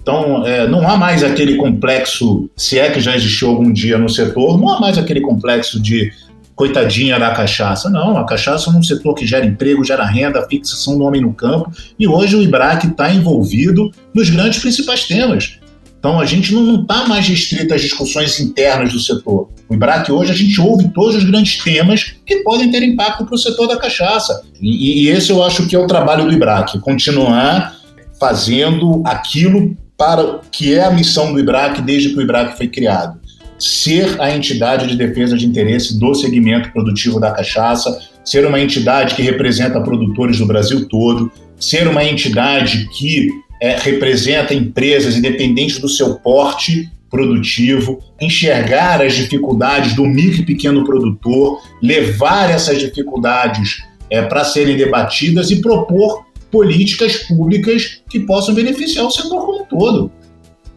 Então, 0.01 0.47
é, 0.47 0.69
não 0.69 0.87
há 0.87 0.99
mais 0.99 1.25
aquele 1.25 1.57
complexo, 1.57 2.49
se 2.55 2.79
é 2.79 2.91
que 2.91 3.01
já 3.01 3.17
existiu 3.17 3.49
algum 3.49 3.73
dia 3.73 3.97
no 3.97 4.09
setor, 4.09 4.59
não 4.59 4.69
há 4.69 4.79
mais 4.79 4.99
aquele 4.99 5.23
complexo 5.23 5.81
de 5.81 6.13
coitadinha 6.55 7.19
da 7.19 7.31
cachaça. 7.31 7.91
Não, 7.91 8.17
a 8.17 8.25
cachaça 8.25 8.71
é 8.71 8.73
um 8.73 8.83
setor 8.83 9.15
que 9.15 9.27
gera 9.27 9.45
emprego, 9.45 9.85
gera 9.85 10.05
renda, 10.05 10.47
fixação 10.49 10.97
do 10.97 11.05
homem 11.05 11.21
no 11.21 11.33
campo, 11.33 11.71
e 11.99 12.07
hoje 12.07 12.37
o 12.37 12.43
IBRAC 12.43 12.87
está 12.87 13.13
envolvido 13.13 13.91
nos 14.15 14.31
grandes 14.31 14.61
principais 14.61 15.05
temas. 15.05 15.59
Então 15.99 16.21
a 16.21 16.27
gente 16.27 16.53
não 16.55 16.83
está 16.83 17.07
mais 17.07 17.27
restrito 17.27 17.73
às 17.73 17.81
discussões 17.81 18.39
internas 18.39 18.93
do 18.93 19.01
setor. 19.01 19.49
O 19.69 19.75
IBRAC 19.75 20.13
hoje 20.13 20.33
a 20.33 20.35
gente 20.35 20.61
ouve 20.61 20.89
todos 20.89 21.17
os 21.17 21.25
grandes 21.25 21.57
temas 21.57 22.15
que 22.27 22.43
podem 22.43 22.71
ter 22.71 22.83
impacto 22.83 23.25
para 23.25 23.35
o 23.35 23.39
setor 23.39 23.67
da 23.67 23.79
cachaça. 23.79 24.43
E, 24.61 25.05
e, 25.05 25.09
esse 25.09 25.31
eu 25.31 25.43
acho 25.43 25.67
que 25.67 25.75
é 25.75 25.79
o 25.79 25.87
trabalho 25.87 26.27
do 26.27 26.33
IBRAC, 26.33 26.79
continuar 26.81 27.75
fazendo 28.21 29.03
aquilo 29.07 29.75
para 29.97 30.41
que 30.51 30.75
é 30.75 30.85
a 30.85 30.91
missão 30.91 31.33
do 31.33 31.41
IBRAC 31.41 31.81
desde 31.81 32.11
que 32.11 32.19
o 32.19 32.23
IBRAC 32.23 32.57
foi 32.57 32.69
criado. 32.69 33.19
Ser 33.65 34.21
a 34.21 34.37
entidade 34.37 34.87
de 34.87 34.95
defesa 34.95 35.39
de 35.39 35.47
interesse 35.47 35.99
do 35.99 36.15
segmento 36.15 36.71
produtivo 36.71 37.19
da 37.19 37.31
cachaça, 37.31 37.99
ser 38.23 38.47
uma 38.47 38.61
entidade 38.61 39.15
que 39.15 39.23
representa 39.23 39.81
produtores 39.81 40.37
do 40.37 40.45
Brasil 40.45 40.87
todo, 40.87 41.33
ser 41.59 41.89
uma 41.89 42.05
entidade 42.05 42.87
que 42.91 43.27
é, 43.63 43.75
representa 43.79 44.53
empresas 44.53 45.17
independentes 45.17 45.79
do 45.79 45.89
seu 45.89 46.17
porte, 46.17 46.91
produtivo, 47.09 48.03
enxergar 48.21 49.01
as 49.01 49.15
dificuldades 49.15 49.95
do 49.95 50.05
micro 50.05 50.43
e 50.43 50.45
pequeno 50.45 50.85
produtor, 50.85 51.63
levar 51.81 52.51
essas 52.51 52.79
dificuldades 52.79 53.83
é, 54.11 54.21
para 54.21 54.45
serem 54.45 54.77
debatidas 54.77 55.51
e 55.51 55.63
propor 55.63 56.27
políticas 56.51 57.17
públicas 57.17 58.03
que 58.11 58.21
possam 58.21 58.55
beneficiar 58.55 59.07
o 59.07 59.11
setor 59.11 59.47
como 59.47 59.63
um 59.63 59.65
todo. 59.65 60.13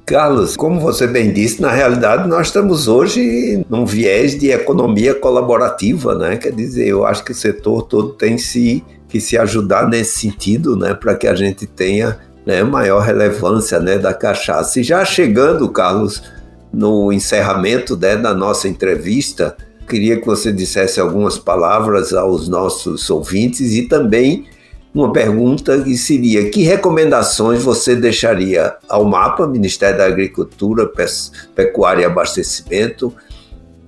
Carlos, 0.08 0.56
como 0.56 0.80
você 0.80 1.06
bem 1.06 1.34
disse, 1.34 1.62
na 1.62 1.70
realidade 1.70 2.30
nós 2.30 2.48
estamos 2.48 2.88
hoje 2.88 3.66
num 3.70 3.86
viés 3.86 4.40
de 4.40 4.52
economia 4.52 5.14
colaborativa, 5.14 6.16
né? 6.16 6.38
Quer 6.38 6.54
dizer, 6.54 6.88
eu 6.88 7.06
acho 7.06 7.26
que 7.26 7.34
o 7.34 7.36
setor 7.36 7.82
todo 7.82 8.14
tem 8.14 8.38
se, 8.38 8.82
que 9.10 9.20
se 9.20 9.38
ajudar 9.38 9.86
nesse 9.90 10.20
sentido, 10.20 10.78
né? 10.78 10.94
Para 10.94 11.14
que 11.14 11.28
a 11.28 11.36
gente 11.36 11.68
tenha 11.68 12.18
né, 12.46 12.64
maior 12.64 13.02
relevância 13.02 13.82
né, 13.82 13.98
da 13.98 14.14
cachaça. 14.14 14.80
E 14.80 14.84
já 14.84 15.04
chegando, 15.04 15.68
Carlos, 15.68 16.24
no 16.72 17.12
encerramento 17.12 17.98
né, 17.98 18.16
da 18.16 18.34
nossa 18.34 18.70
entrevista, 18.70 19.58
queria 19.90 20.22
que 20.22 20.26
você 20.26 20.54
dissesse 20.54 21.02
algumas 21.02 21.38
palavras 21.38 22.14
aos 22.14 22.48
nossos 22.48 23.10
ouvintes 23.10 23.74
e 23.74 23.82
também 23.82 24.46
uma 24.94 25.12
pergunta 25.12 25.82
que 25.82 25.98
seria: 25.98 26.50
que 26.50 26.64
recomendações 26.64 27.64
você 27.64 27.96
deixaria 27.96 28.76
ao 28.90 29.06
MAPA, 29.06 29.48
Ministério 29.48 29.98
da 29.98 30.06
Agricultura, 30.06 30.90
Pecuária 31.56 32.02
e 32.02 32.06
Abastecimento, 32.06 33.14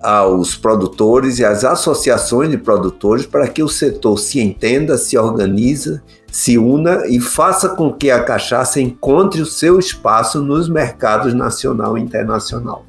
aos 0.01 0.55
produtores 0.55 1.39
e 1.39 1.45
às 1.45 1.63
associações 1.63 2.49
de 2.49 2.57
produtores 2.57 3.25
para 3.25 3.47
que 3.47 3.61
o 3.61 3.67
setor 3.67 4.17
se 4.17 4.39
entenda, 4.39 4.97
se 4.97 5.17
organize, 5.17 6.01
se 6.31 6.57
una 6.57 7.07
e 7.07 7.19
faça 7.19 7.69
com 7.69 7.91
que 7.91 8.09
a 8.09 8.23
cachaça 8.23 8.79
encontre 8.79 9.41
o 9.41 9.45
seu 9.45 9.77
espaço 9.77 10.41
nos 10.41 10.69
mercados 10.69 11.33
nacional 11.33 11.97
e 11.97 12.01
internacional? 12.01 12.85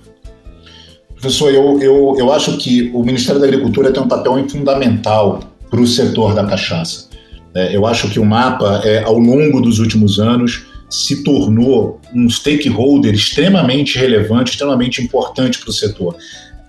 Professor, 1.12 1.52
eu, 1.52 1.78
eu, 1.82 2.14
eu 2.18 2.32
acho 2.32 2.56
que 2.56 2.90
o 2.94 3.02
Ministério 3.02 3.40
da 3.40 3.46
Agricultura 3.46 3.92
tem 3.92 4.02
um 4.02 4.08
papel 4.08 4.48
fundamental 4.48 5.40
para 5.68 5.80
o 5.80 5.86
setor 5.86 6.34
da 6.34 6.46
cachaça. 6.46 7.09
É, 7.54 7.74
eu 7.74 7.86
acho 7.86 8.08
que 8.10 8.20
o 8.20 8.24
mapa, 8.24 8.80
é, 8.84 9.02
ao 9.02 9.18
longo 9.18 9.60
dos 9.60 9.78
últimos 9.78 10.18
anos, 10.18 10.66
se 10.88 11.22
tornou 11.22 12.00
um 12.14 12.28
stakeholder 12.28 13.14
extremamente 13.14 13.98
relevante, 13.98 14.52
extremamente 14.52 15.02
importante 15.02 15.58
para 15.58 15.70
o 15.70 15.72
setor. 15.72 16.16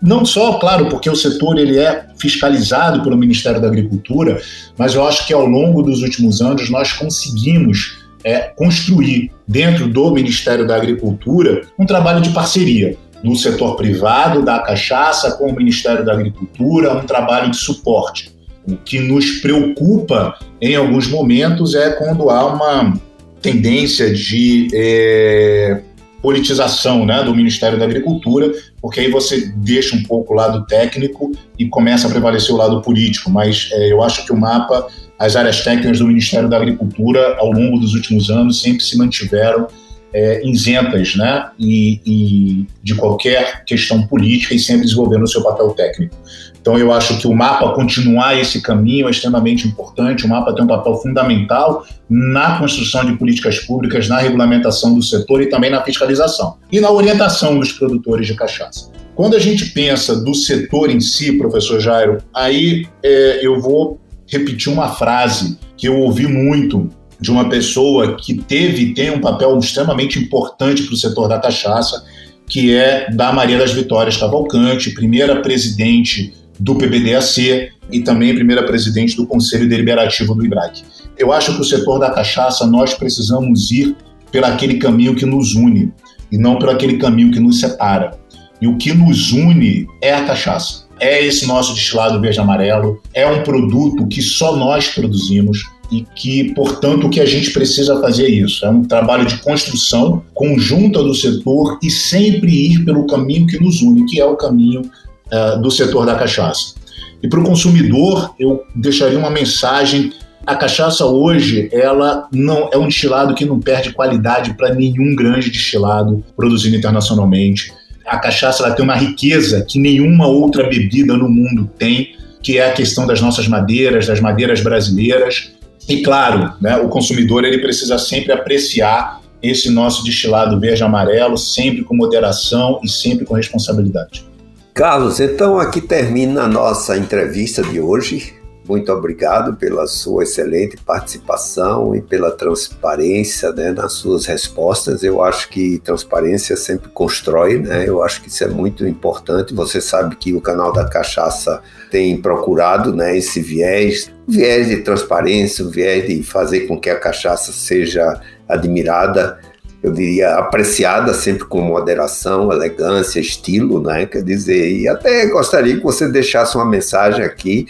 Não 0.02 0.26
só, 0.26 0.54
claro, 0.54 0.88
porque 0.90 1.10
o 1.10 1.16
setor 1.16 1.60
ele 1.60 1.78
é 1.78 2.08
fiscalizado 2.18 3.04
pelo 3.04 3.18
Ministério 3.18 3.62
da 3.62 3.68
Agricultura, 3.68 4.42
mas 4.78 4.96
eu 4.96 5.06
acho 5.06 5.28
que 5.28 5.34
ao 5.34 5.46
longo 5.46 5.84
dos 5.84 6.02
últimos 6.02 6.42
anos 6.42 6.70
nós 6.70 6.94
conseguimos 6.94 8.00
é, 8.24 8.40
construir 8.56 9.32
dentro 9.48 9.88
do 9.88 10.12
Ministério 10.12 10.66
da 10.66 10.76
Agricultura 10.76 11.62
um 11.78 11.86
trabalho 11.86 12.22
de 12.22 12.30
parceria 12.30 12.98
do 13.24 13.36
setor 13.36 13.76
privado, 13.76 14.44
da 14.44 14.60
cachaça, 14.60 15.34
com 15.34 15.50
o 15.50 15.56
Ministério 15.56 16.04
da 16.04 16.14
Agricultura, 16.14 16.98
um 16.98 17.06
trabalho 17.06 17.52
de 17.52 17.58
suporte. 17.58 18.32
O 18.68 18.78
que 18.78 19.00
nos 19.00 19.40
preocupa 19.40 20.38
em 20.62 20.76
alguns 20.76 21.08
momentos 21.08 21.74
é 21.76 21.92
quando 21.92 22.30
há 22.30 22.46
uma 22.46 22.94
tendência 23.42 24.14
de 24.14 24.68
é, 24.74 25.82
politização 26.22 27.06
né, 27.06 27.24
do 27.24 27.34
Ministério 27.34 27.78
da 27.78 27.86
Agricultura, 27.86 28.52
porque 28.80 29.00
aí 29.00 29.10
você 29.10 29.52
deixa 29.56 29.96
um 29.96 30.04
pouco 30.04 30.34
o 30.34 30.36
lado 30.36 30.66
técnico 30.68 31.32
e 31.58 31.68
começa 31.68 32.08
a 32.08 32.12
prevalecer 32.12 32.54
o 32.54 32.58
lado 32.58 32.82
político. 32.82 33.32
Mas 33.32 33.70
é, 33.72 33.92
eu 33.92 34.04
acho 34.04 34.26
que 34.26 34.32
o 34.32 34.38
mapa, 34.38 34.88
as 35.18 35.36
áreas 35.36 35.62
técnicas 35.62 36.00
do 36.00 36.08
Ministério 36.08 36.48
da 36.48 36.58
Agricultura, 36.58 37.36
ao 37.40 37.52
longo 37.52 37.80
dos 37.80 37.96
últimos 37.96 38.30
anos, 38.30 38.62
sempre 38.62 38.84
se 38.84 38.98
mantiveram 38.98 39.68
é, 40.14 40.46
isentas 40.46 41.16
né, 41.16 41.50
e, 41.58 42.02
e, 42.06 42.68
de 42.84 42.96
qualquer 42.96 43.64
questão 43.66 44.06
política 44.06 44.54
e 44.54 44.60
sempre 44.60 44.84
desenvolvendo 44.84 45.24
o 45.24 45.28
seu 45.28 45.42
papel 45.44 45.70
técnico. 45.72 46.16
Então, 46.62 46.78
eu 46.78 46.92
acho 46.92 47.18
que 47.18 47.26
o 47.26 47.34
mapa 47.34 47.74
continuar 47.74 48.38
esse 48.40 48.62
caminho 48.62 49.08
é 49.08 49.12
extremamente 49.12 49.68
importante. 49.68 50.26
O 50.26 50.30
mapa 50.30 50.54
tem 50.54 50.64
um 50.64 50.68
papel 50.68 50.96
fundamental 50.98 51.86
na 52.08 52.60
construção 52.60 53.04
de 53.04 53.14
políticas 53.14 53.60
públicas, 53.60 54.08
na 54.08 54.20
regulamentação 54.20 54.94
do 54.94 55.02
setor 55.02 55.42
e 55.42 55.48
também 55.48 55.72
na 55.72 55.82
fiscalização 55.82 56.58
e 56.72 56.80
na 56.80 56.92
orientação 56.92 57.58
dos 57.58 57.72
produtores 57.72 58.28
de 58.28 58.36
cachaça. 58.36 58.92
Quando 59.16 59.36
a 59.36 59.40
gente 59.40 59.72
pensa 59.72 60.24
do 60.24 60.36
setor 60.36 60.90
em 60.90 61.00
si, 61.00 61.38
professor 61.38 61.80
Jairo, 61.80 62.20
aí 62.34 62.86
é, 63.04 63.40
eu 63.46 63.60
vou 63.60 64.00
repetir 64.28 64.72
uma 64.72 64.90
frase 64.90 65.58
que 65.76 65.88
eu 65.88 65.98
ouvi 65.98 66.28
muito 66.28 66.90
de 67.22 67.30
uma 67.30 67.48
pessoa 67.48 68.18
que 68.18 68.34
teve 68.34 68.82
e 68.82 68.94
tem 68.94 69.12
um 69.12 69.22
papel 69.22 69.58
extremamente 69.60 70.18
importante 70.18 70.84
para 70.84 70.94
o 70.94 70.98
setor 70.98 71.28
da 71.28 71.40
cachaça, 71.40 72.04
que 72.48 72.76
é 72.76 73.10
da 73.12 73.32
Maria 73.32 73.60
das 73.60 73.72
Vitórias 73.72 74.18
Cavalcante, 74.18 74.94
primeira 74.94 75.42
presidente 75.42 76.34
do 76.60 76.76
PBDAC 76.76 77.70
e 77.92 78.02
também 78.02 78.34
primeira 78.34 78.64
presidente 78.64 79.16
do 79.16 79.28
Conselho 79.28 79.70
Deliberativo 79.70 80.34
do 80.34 80.46
IBRAC. 80.46 80.84
Eu 81.18 81.32
acho 81.32 81.56
que 81.56 81.62
o 81.62 81.64
setor 81.64 82.00
da 82.00 82.10
cachaça 82.12 82.66
nós 82.66 82.94
precisamos 82.94 83.70
ir 83.72 83.96
pelo 84.32 84.46
aquele 84.46 84.78
caminho 84.78 85.16
que 85.16 85.26
nos 85.26 85.54
une 85.54 85.94
e 86.32 86.38
não 86.38 86.58
pelo 86.58 86.72
aquele 86.72 86.98
caminho 86.98 87.32
que 87.32 87.40
nos 87.40 87.60
separa. 87.60 88.20
E 88.62 88.68
o 88.68 88.78
que 88.78 88.94
nos 88.94 89.32
une 89.32 89.88
é 90.02 90.14
a 90.14 90.24
cachaça. 90.24 90.86
É 91.00 91.24
esse 91.26 91.48
nosso 91.48 91.74
destilado 91.74 92.22
verde-amarelo, 92.22 93.02
é 93.14 93.26
um 93.26 93.42
produto 93.44 94.08
que 94.08 94.22
só 94.22 94.56
nós 94.56 94.88
produzimos, 94.88 95.66
e 95.92 96.06
que, 96.16 96.54
portanto, 96.54 97.08
o 97.08 97.10
que 97.10 97.20
a 97.20 97.26
gente 97.26 97.52
precisa 97.52 98.00
fazer 98.00 98.26
é 98.26 98.30
isso. 98.30 98.66
É 98.66 98.70
um 98.70 98.84
trabalho 98.84 99.26
de 99.26 99.38
construção 99.40 100.24
conjunta 100.34 101.04
do 101.04 101.14
setor 101.14 101.78
e 101.84 101.92
sempre 101.92 102.72
ir 102.72 102.86
pelo 102.86 103.06
caminho 103.06 103.46
que 103.46 103.62
nos 103.62 103.82
une, 103.82 104.06
que 104.06 104.20
é 104.20 104.26
o 104.26 104.38
caminho 104.38 104.82
uh, 104.82 105.62
do 105.62 105.70
setor 105.70 106.06
da 106.06 106.16
cachaça. 106.16 106.76
E 107.22 107.28
para 107.28 107.40
o 107.40 107.44
consumidor, 107.44 108.34
eu 108.40 108.64
deixaria 108.74 109.20
uma 109.20 109.30
mensagem. 109.30 110.14
A 110.48 110.56
cachaça 110.56 111.06
hoje, 111.06 111.70
ela 111.72 112.28
não 112.32 112.70
é 112.72 112.78
um 112.78 112.88
destilado 112.88 113.36
que 113.36 113.46
não 113.46 113.60
perde 113.60 113.94
qualidade 113.94 114.56
para 114.56 114.74
nenhum 114.74 115.16
grande 115.16 115.52
destilado 115.52 116.24
produzido 116.36 116.76
internacionalmente. 116.76 117.72
A 118.06 118.18
cachaça 118.18 118.64
ela 118.64 118.74
tem 118.74 118.84
uma 118.84 118.96
riqueza 118.96 119.64
que 119.68 119.78
nenhuma 119.78 120.26
outra 120.26 120.68
bebida 120.68 121.16
no 121.16 121.30
mundo 121.30 121.70
tem, 121.78 122.16
que 122.42 122.58
é 122.58 122.68
a 122.68 122.74
questão 122.74 123.06
das 123.06 123.22
nossas 123.22 123.48
madeiras, 123.48 124.08
das 124.08 124.20
madeiras 124.20 124.62
brasileiras. 124.62 125.52
E 125.88 126.02
claro, 126.04 126.54
né, 126.62 126.78
o 126.78 126.90
consumidor 126.90 127.44
ele 127.44 127.60
precisa 127.60 127.98
sempre 127.98 128.32
apreciar 128.32 129.22
esse 129.42 129.70
nosso 129.70 130.04
destilado 130.04 130.60
verde-amarelo, 130.60 131.38
sempre 131.38 131.84
com 131.84 131.96
moderação 131.96 132.80
e 132.84 132.90
sempre 132.90 133.26
com 133.26 133.34
responsabilidade. 133.34 134.26
Carlos, 134.74 135.20
então 135.20 135.60
aqui 135.60 135.82
termina 135.82 136.44
a 136.44 136.48
nossa 136.48 136.98
entrevista 136.98 137.64
de 137.64 137.80
hoje. 137.80 138.41
Muito 138.72 138.90
obrigado 138.90 139.58
pela 139.58 139.86
sua 139.86 140.24
excelente 140.24 140.78
participação 140.78 141.94
e 141.94 142.02
pela 142.02 142.32
transparência 142.32 143.52
né, 143.52 143.70
nas 143.72 143.92
suas 143.92 144.26
respostas. 144.26 145.04
Eu 145.04 145.22
acho 145.22 145.50
que 145.50 145.78
transparência 145.80 146.56
sempre 146.56 146.88
constrói, 146.88 147.60
né? 147.60 147.84
Eu 147.86 148.02
acho 148.02 148.22
que 148.22 148.30
isso 148.30 148.46
é 148.46 148.48
muito 148.48 148.88
importante. 148.88 149.54
Você 149.54 149.82
sabe 149.82 150.16
que 150.16 150.34
o 150.34 150.40
canal 150.40 150.72
da 150.72 150.88
Cachaça 150.88 151.62
tem 151.92 152.16
procurado 152.22 152.96
né, 152.96 153.18
esse 153.18 153.42
viés, 153.42 154.10
viés 154.26 154.70
de 154.70 154.78
transparência, 154.78 155.66
viés 155.66 156.08
de 156.08 156.24
fazer 156.24 156.62
com 156.62 156.80
que 156.80 156.90
a 156.90 156.98
cachaça 156.98 157.52
seja 157.52 158.22
admirada 158.48 159.38
eu 159.84 159.92
diria, 159.92 160.36
apreciada 160.36 161.12
sempre 161.12 161.44
com 161.44 161.60
moderação, 161.60 162.52
elegância, 162.54 163.20
estilo, 163.20 163.82
né? 163.82 164.06
Quer 164.06 164.24
dizer, 164.24 164.72
e 164.72 164.88
até 164.88 165.26
gostaria 165.26 165.76
que 165.76 165.84
você 165.84 166.08
deixasse 166.08 166.56
uma 166.56 166.66
mensagem 166.66 167.26
aqui 167.26 167.68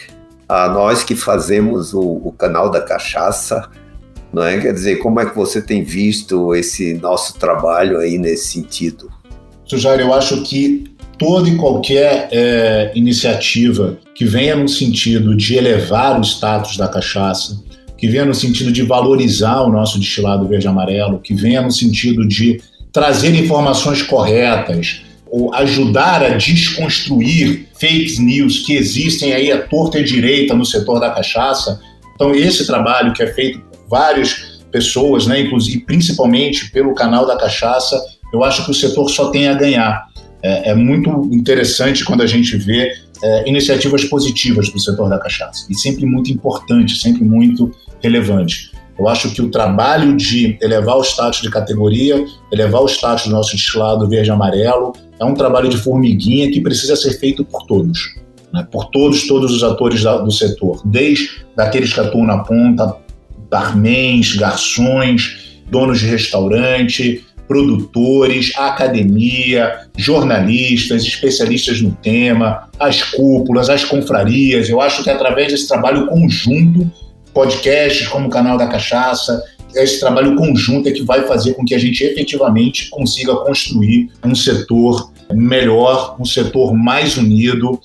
a 0.52 0.68
nós 0.68 1.02
que 1.02 1.16
fazemos 1.16 1.94
o, 1.94 2.02
o 2.02 2.36
canal 2.38 2.70
da 2.70 2.82
cachaça, 2.82 3.70
não 4.34 4.44
é? 4.44 4.60
Quer 4.60 4.74
dizer, 4.74 4.98
como 4.98 5.18
é 5.22 5.26
que 5.26 5.34
você 5.34 5.62
tem 5.62 5.82
visto 5.82 6.54
esse 6.54 6.94
nosso 6.96 7.36
trabalho 7.36 7.98
aí 8.00 8.18
nesse 8.18 8.48
sentido? 8.48 9.10
Sujário, 9.64 10.04
eu 10.04 10.14
acho 10.14 10.44
que 10.44 10.84
toda 11.18 11.48
e 11.48 11.56
qualquer 11.56 12.28
é, 12.34 12.92
iniciativa 12.94 13.98
que 14.14 14.26
venha 14.26 14.58
no 14.58 14.68
sentido 14.68 15.38
de 15.38 15.56
elevar 15.56 16.20
o 16.20 16.22
status 16.22 16.76
da 16.76 16.90
cachaça, 16.90 17.58
que 17.98 18.10
venha 18.10 18.26
no 18.26 18.34
sentido 18.34 18.74
de 18.74 18.82
valorizar 18.82 19.62
o 19.62 19.72
nosso 19.72 19.98
destilado 19.98 20.46
verde-amarelo, 20.50 21.20
que 21.20 21.34
venha 21.34 21.62
no 21.62 21.72
sentido 21.72 22.28
de 22.28 22.60
trazer 22.92 23.34
informações 23.36 24.04
corretas, 24.04 25.04
ou 25.32 25.54
ajudar 25.56 26.22
a 26.22 26.30
desconstruir 26.30 27.68
fake 27.80 28.22
news 28.22 28.60
que 28.60 28.74
existem 28.74 29.34
aí 29.34 29.52
à 29.52 29.62
torta 29.62 29.98
e 29.98 30.04
direita 30.04 30.54
no 30.54 30.66
setor 30.66 31.00
da 31.00 31.10
cachaça. 31.10 31.80
Então, 32.14 32.36
esse 32.36 32.68
trabalho 32.68 33.14
que 33.14 33.24
é 33.24 33.28
feito 33.28 33.60
por 33.60 33.88
várias 33.90 34.60
pessoas, 34.72 35.26
né, 35.26 35.40
inclusive 35.40 35.80
principalmente 35.80 36.70
pelo 36.72 36.94
canal 36.94 37.26
da 37.26 37.38
cachaça, 37.38 38.00
eu 38.34 38.44
acho 38.44 38.66
que 38.66 38.72
o 38.72 38.74
setor 38.74 39.10
só 39.10 39.32
tem 39.32 39.48
a 39.48 39.54
ganhar. 39.54 40.06
É, 40.44 40.72
é 40.72 40.76
muito 40.76 41.10
interessante 41.32 42.04
quando 42.04 42.22
a 42.22 42.28
gente 42.28 42.58
vê 42.58 42.92
é, 43.24 43.50
iniciativas 43.50 44.04
positivas 44.06 44.70
do 44.70 44.80
setor 44.80 45.10
da 45.10 45.20
cachaça 45.20 45.66
e 45.70 45.76
sempre 45.76 46.06
muito 46.06 46.32
importante, 46.32 46.96
sempre 46.96 47.24
muito 47.24 47.72
relevante. 48.02 48.71
Eu 49.02 49.08
acho 49.08 49.32
que 49.32 49.42
o 49.42 49.50
trabalho 49.50 50.16
de 50.16 50.60
elevar 50.62 50.96
o 50.96 51.02
status 51.02 51.42
de 51.42 51.50
categoria, 51.50 52.24
elevar 52.52 52.84
o 52.84 52.86
status 52.86 53.26
do 53.26 53.32
nosso 53.32 53.56
destilado 53.56 54.08
verde-amarelo, 54.08 54.94
é 55.20 55.26
um 55.26 55.34
trabalho 55.34 55.68
de 55.70 55.78
formiguinha 55.78 56.52
que 56.52 56.62
precisa 56.62 56.96
ser 56.96 57.18
feito 57.18 57.44
por 57.44 57.66
todos. 57.66 58.14
Né? 58.54 58.64
Por 58.72 58.92
todos, 58.92 59.26
todos 59.26 59.52
os 59.56 59.64
atores 59.64 60.04
da, 60.04 60.20
do 60.20 60.32
setor. 60.32 60.84
Desde 60.86 61.44
daqueles 61.56 61.92
que 61.92 62.00
atuam 62.00 62.28
na 62.28 62.44
ponta, 62.44 62.96
barmans, 63.50 64.36
garçons, 64.36 65.64
donos 65.72 66.00
de 66.00 66.06
restaurante, 66.06 67.26
produtores, 67.48 68.56
academia, 68.56 69.80
jornalistas, 69.98 71.02
especialistas 71.02 71.82
no 71.82 71.92
tema, 72.04 72.70
as 72.80 73.02
cúpulas, 73.02 73.68
as 73.68 73.84
confrarias. 73.84 74.70
Eu 74.70 74.80
acho 74.80 75.04
que 75.04 75.10
através 75.10 75.52
desse 75.52 75.68
trabalho 75.68 76.06
conjunto, 76.06 76.88
podcasts 77.34 78.08
como 78.08 78.28
o 78.28 78.30
Canal 78.30 78.58
da 78.58 78.68
Cachaça, 78.68 79.44
esse 79.76 80.00
trabalho 80.00 80.36
conjunto 80.36 80.90
é 80.90 80.92
que 80.92 81.04
vai 81.04 81.26
fazer 81.28 81.54
com 81.54 81.64
que 81.64 81.74
a 81.74 81.80
gente 81.80 82.04
efetivamente 82.04 82.90
consiga 82.90 83.36
construir 83.36 84.10
um 84.24 84.36
setor 84.36 85.12
melhor, 85.34 86.18
um 86.20 86.26
setor 86.26 86.74
mais 86.74 87.18
unido, 87.18 87.80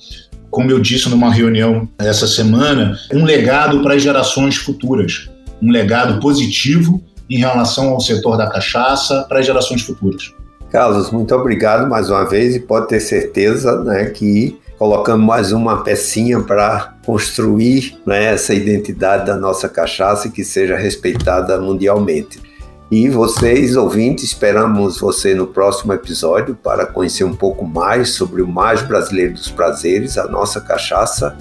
como 0.49 0.69
eu 0.69 0.79
disse 0.79 1.09
numa 1.09 1.31
reunião 1.31 1.87
essa 1.97 2.27
semana, 2.27 2.97
um 3.13 3.23
legado 3.23 3.81
para 3.81 3.93
as 3.93 4.01
gerações 4.01 4.57
futuras, 4.57 5.29
um 5.61 5.71
legado 5.71 6.19
positivo 6.19 7.01
em 7.29 7.37
relação 7.37 7.89
ao 7.89 7.99
setor 7.99 8.37
da 8.37 8.47
cachaça 8.47 9.25
para 9.27 9.39
as 9.39 9.45
gerações 9.45 9.81
futuras. 9.81 10.33
Carlos, 10.69 11.11
muito 11.11 11.33
obrigado 11.33 11.89
mais 11.89 12.09
uma 12.09 12.25
vez 12.25 12.55
e 12.55 12.59
pode 12.59 12.89
ter 12.89 12.99
certeza 12.99 13.83
né, 13.83 14.05
que 14.05 14.57
colocamos 14.77 15.25
mais 15.25 15.51
uma 15.51 15.83
pecinha 15.83 16.39
para 16.39 16.93
construir 17.05 17.97
né, 18.05 18.25
essa 18.25 18.53
identidade 18.53 19.25
da 19.25 19.35
nossa 19.35 19.67
cachaça 19.67 20.29
que 20.29 20.43
seja 20.43 20.77
respeitada 20.77 21.59
mundialmente. 21.59 22.41
E 22.89 23.09
vocês, 23.09 23.75
ouvintes, 23.75 24.25
esperamos 24.25 24.99
você 24.99 25.33
no 25.35 25.47
próximo 25.47 25.91
episódio 25.91 26.55
para 26.55 26.85
conhecer 26.85 27.23
um 27.23 27.35
pouco 27.35 27.65
mais 27.65 28.11
sobre 28.11 28.41
o 28.41 28.47
mais 28.47 28.81
brasileiro 28.81 29.33
dos 29.33 29.49
prazeres, 29.49 30.17
a 30.17 30.27
nossa 30.27 30.61
cachaça 30.61 31.35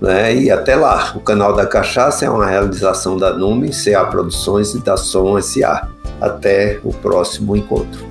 né? 0.00 0.34
E 0.34 0.50
até 0.50 0.76
lá, 0.76 1.12
o 1.16 1.20
canal 1.20 1.54
da 1.54 1.66
Cachaça 1.66 2.24
é 2.24 2.30
uma 2.30 2.46
realização 2.46 3.16
da 3.16 3.32
Nume, 3.32 3.70
CA 3.70 4.04
Produções 4.04 4.74
e 4.74 4.78
da 4.78 4.96
Som 4.96 5.40
SA. 5.40 5.88
Até 6.20 6.80
o 6.84 6.92
próximo 6.92 7.56
encontro. 7.56 8.06